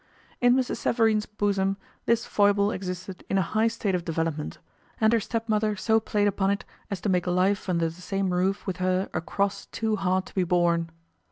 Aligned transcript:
In 0.41 0.55
Mrs. 0.55 0.77
Savareen's 0.77 1.27
bosom 1.27 1.77
this 2.07 2.25
foible 2.25 2.71
existed 2.71 3.23
in 3.29 3.37
a 3.37 3.43
high 3.43 3.67
state 3.67 3.93
of 3.93 4.03
development, 4.03 4.57
and 4.99 5.13
her 5.13 5.19
stepmother 5.19 5.75
so 5.75 5.99
played 5.99 6.27
upon 6.27 6.49
it 6.49 6.65
as 6.89 6.99
to 7.01 7.09
make 7.09 7.27
life 7.27 7.69
under 7.69 7.85
the 7.85 8.01
same 8.01 8.31
roof 8.33 8.65
with 8.65 8.77
her 8.77 9.11
a 9.13 9.21
cross 9.21 9.67
too 9.67 9.97
hard 9.97 10.25
to 10.25 10.33
be 10.33 10.43
borne. 10.43 10.89